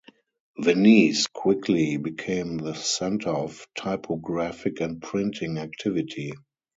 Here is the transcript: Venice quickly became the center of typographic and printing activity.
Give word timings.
Venice 0.57 1.27
quickly 1.27 1.97
became 1.97 2.57
the 2.57 2.73
center 2.73 3.29
of 3.29 3.67
typographic 3.77 4.81
and 4.81 4.99
printing 4.99 5.59
activity. 5.59 6.33